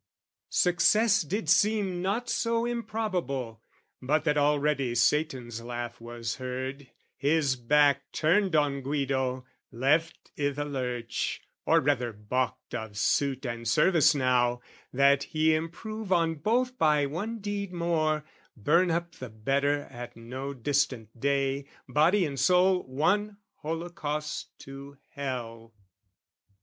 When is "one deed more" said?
17.05-18.23